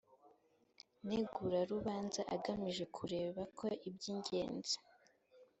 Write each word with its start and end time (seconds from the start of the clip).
ntegurarubanza 1.05 2.21
agamije 2.35 2.83
kureba 2.95 3.41
ko 3.57 3.65
iby 3.87 4.03
ingenzi 4.13 4.77